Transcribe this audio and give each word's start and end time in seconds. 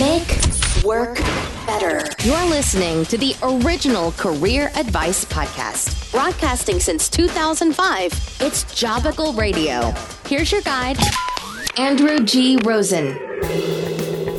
Make 0.00 0.26
work 0.82 1.18
better. 1.66 2.02
You're 2.24 2.46
listening 2.46 3.04
to 3.06 3.18
the 3.18 3.36
original 3.42 4.12
Career 4.12 4.72
Advice 4.74 5.26
Podcast. 5.26 6.10
Broadcasting 6.10 6.80
since 6.80 7.10
2005, 7.10 8.06
it's 8.40 8.64
Jobacle 8.74 9.36
Radio. 9.36 9.92
Here's 10.26 10.50
your 10.50 10.62
guide, 10.62 10.96
Andrew 11.76 12.20
G. 12.20 12.56
Rosen. 12.64 13.18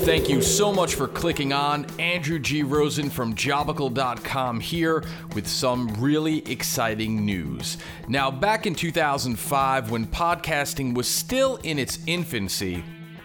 Thank 0.04 0.28
you 0.28 0.42
so 0.42 0.74
much 0.74 0.96
for 0.96 1.08
clicking 1.08 1.54
on. 1.54 1.85
Andrew 1.99 2.40
G. 2.40 2.63
Rosen 2.63 3.12
from 3.12 3.35
Jobacle.com 3.35 4.60
here 4.60 5.04
with 5.35 5.47
some 5.47 5.88
really 5.99 6.40
exciting 6.51 7.26
news. 7.26 7.78
Now, 8.08 8.31
back 8.31 8.65
in 8.65 8.74
2005, 8.74 9.92
when 9.92 10.08
podcasting 10.08 10.96
was 10.96 11.08
still 11.08 11.58
in 11.58 11.78
its 11.78 11.99
infancy, 12.08 12.83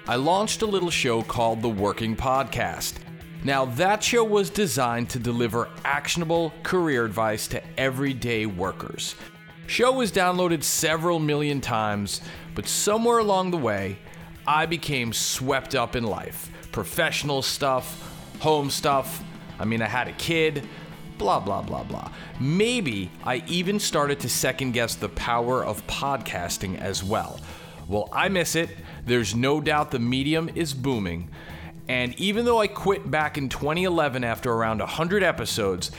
I 0.09 0.16
launched 0.16 0.62
a 0.62 0.66
little 0.66 0.88
show 0.88 1.20
called 1.20 1.61
The 1.61 1.68
Working 1.68 2.16
Podcast. 2.16 2.95
Now, 3.45 3.66
that 3.66 4.02
show 4.02 4.24
was 4.24 4.48
designed 4.48 5.10
to 5.10 5.19
deliver 5.19 5.69
actionable 5.84 6.55
career 6.62 7.05
advice 7.05 7.46
to 7.48 7.62
everyday 7.78 8.46
workers. 8.46 9.16
Show 9.66 9.92
was 9.92 10.10
downloaded 10.10 10.62
several 10.62 11.18
million 11.18 11.60
times, 11.60 12.23
but 12.55 12.66
somewhere 12.66 13.18
along 13.18 13.51
the 13.51 13.59
way, 13.59 13.98
I 14.46 14.65
became 14.65 15.12
swept 15.12 15.74
up 15.74 15.95
in 15.95 16.05
life. 16.05 16.51
Professional 16.73 17.43
stuff, 17.43 18.10
home 18.40 18.70
stuff. 18.70 19.23
I 19.59 19.66
mean, 19.66 19.82
I 19.82 19.88
had 19.88 20.09
a 20.09 20.12
kid, 20.12 20.66
blah, 21.18 21.38
blah, 21.38 21.60
blah, 21.60 21.84
blah. 21.84 22.10
Maybe 22.40 23.10
I 23.24 23.45
even 23.46 23.79
started 23.79 24.20
to 24.20 24.30
second 24.30 24.73
guess 24.73 24.95
the 24.95 25.10
power 25.10 25.62
of 25.62 25.87
podcasting 25.87 26.79
as 26.79 27.04
well. 27.04 27.40
Well, 27.88 28.10
I 28.12 28.28
miss 28.28 28.55
it. 28.55 28.69
There's 29.06 29.34
no 29.34 29.62
doubt 29.62 29.92
the 29.92 29.98
medium 29.98 30.51
is 30.55 30.74
booming. 30.74 31.30
And 31.88 32.15
even 32.20 32.45
though 32.45 32.60
I 32.60 32.66
quit 32.66 33.10
back 33.10 33.38
in 33.38 33.48
2011 33.48 34.24
after 34.24 34.52
around 34.52 34.80
100 34.80 35.23
episodes, 35.23 35.90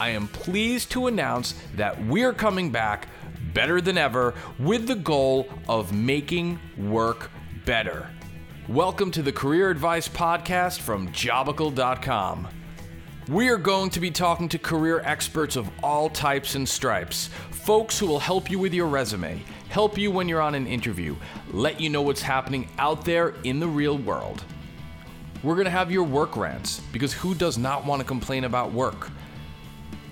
I 0.00 0.08
am 0.08 0.26
pleased 0.26 0.90
to 0.90 1.06
announce 1.06 1.54
that 1.76 2.04
we're 2.06 2.32
coming 2.32 2.72
back 2.72 3.06
better 3.54 3.80
than 3.80 3.96
ever 3.96 4.34
with 4.58 4.88
the 4.88 4.96
goal 4.96 5.48
of 5.68 5.92
making 5.92 6.58
work 6.76 7.30
better. 7.64 8.10
Welcome 8.68 9.12
to 9.12 9.22
the 9.22 9.30
Career 9.30 9.70
Advice 9.70 10.08
Podcast 10.08 10.80
from 10.80 11.12
Jobacle.com. 11.12 12.48
We 13.28 13.48
are 13.48 13.56
going 13.56 13.90
to 13.90 13.98
be 13.98 14.12
talking 14.12 14.48
to 14.50 14.58
career 14.58 15.02
experts 15.04 15.56
of 15.56 15.68
all 15.82 16.08
types 16.08 16.54
and 16.54 16.68
stripes, 16.68 17.26
folks 17.50 17.98
who 17.98 18.06
will 18.06 18.20
help 18.20 18.48
you 18.48 18.56
with 18.60 18.72
your 18.72 18.86
resume, 18.86 19.42
help 19.68 19.98
you 19.98 20.12
when 20.12 20.28
you're 20.28 20.40
on 20.40 20.54
an 20.54 20.68
interview, 20.68 21.16
let 21.50 21.80
you 21.80 21.90
know 21.90 22.02
what's 22.02 22.22
happening 22.22 22.68
out 22.78 23.04
there 23.04 23.34
in 23.42 23.58
the 23.58 23.66
real 23.66 23.98
world. 23.98 24.44
We're 25.42 25.56
going 25.56 25.64
to 25.64 25.72
have 25.72 25.90
your 25.90 26.04
work 26.04 26.36
rants 26.36 26.80
because 26.92 27.12
who 27.12 27.34
does 27.34 27.58
not 27.58 27.84
want 27.84 28.00
to 28.00 28.06
complain 28.06 28.44
about 28.44 28.72
work? 28.72 29.10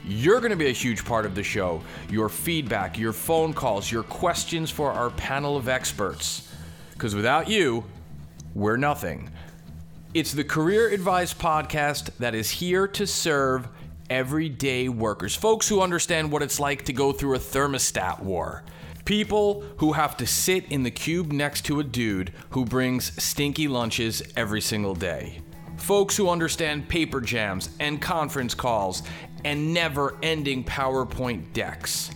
You're 0.05 0.41
going 0.41 0.51
to 0.51 0.57
be 0.57 0.67
a 0.67 0.73
huge 0.73 1.05
part 1.05 1.25
of 1.25 1.37
the 1.37 1.45
show. 1.45 1.83
Your 2.11 2.29
feedback, 2.29 2.99
your 2.99 3.13
phone 3.13 3.55
calls, 3.55 3.93
your 3.93 4.03
questions 4.03 4.73
for 4.73 4.91
our 4.91 5.11
panel 5.11 5.57
of 5.57 5.69
experts. 5.69 6.53
Because 6.95 7.15
without 7.15 7.49
you, 7.49 7.85
we're 8.55 8.77
nothing. 8.77 9.31
It's 10.15 10.33
the 10.33 10.45
Career 10.45 10.91
Advice 10.91 11.35
podcast 11.35 12.11
that 12.21 12.37
is 12.37 12.49
here 12.49 12.87
to 12.87 13.05
serve 13.05 13.67
everyday 14.09 14.89
workers, 14.89 15.35
folks 15.35 15.69
who 15.69 15.81
understand 15.81 16.31
what 16.31 16.41
it's 16.41 16.61
like 16.61 16.85
to 16.85 16.93
go 16.93 17.11
through 17.11 17.35
a 17.35 17.41
thermostat 17.41 18.21
war. 18.21 18.63
People 19.05 19.65
who 19.79 19.95
have 19.95 20.17
to 20.19 20.25
sit 20.25 20.71
in 20.71 20.85
the 20.85 20.91
cube 20.93 21.33
next 21.33 21.63
to 21.63 21.81
a 21.81 21.83
dude 21.83 22.33
who 22.51 22.65
brings 22.65 23.21
stinky 23.21 23.67
lunches 23.67 24.23
every 24.37 24.61
single 24.61 24.95
day. 24.95 25.41
Folks 25.79 26.17
who 26.17 26.31
understand 26.31 26.89
paper 26.89 27.21
jams 27.21 27.71
and 27.81 28.01
conference 28.01 28.55
calls 28.55 29.03
and 29.45 29.75
never 29.75 30.17
ending 30.23 30.63
PowerPoint 30.63 31.53
decks. 31.53 32.13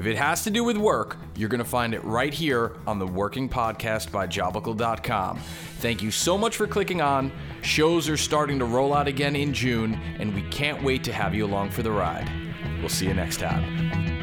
If 0.00 0.06
it 0.06 0.16
has 0.16 0.44
to 0.44 0.50
do 0.50 0.64
with 0.64 0.78
work, 0.78 1.18
you're 1.36 1.50
going 1.50 1.58
to 1.58 1.64
find 1.64 1.92
it 1.92 2.02
right 2.02 2.32
here 2.32 2.72
on 2.86 2.98
the 2.98 3.06
Working 3.06 3.50
Podcast 3.50 4.10
by 4.10 4.26
Jobacle.com. 4.26 5.38
Thank 5.80 6.02
you 6.02 6.10
so 6.10 6.38
much 6.38 6.56
for 6.56 6.66
clicking 6.66 7.02
on. 7.02 7.30
Shows 7.60 8.08
are 8.08 8.16
starting 8.16 8.58
to 8.60 8.64
roll 8.64 8.94
out 8.94 9.08
again 9.08 9.36
in 9.36 9.52
June, 9.52 10.00
and 10.18 10.34
we 10.34 10.40
can't 10.48 10.82
wait 10.82 11.04
to 11.04 11.12
have 11.12 11.34
you 11.34 11.44
along 11.44 11.72
for 11.72 11.82
the 11.82 11.90
ride. 11.90 12.26
We'll 12.78 12.88
see 12.88 13.08
you 13.08 13.12
next 13.12 13.40
time. 13.40 14.19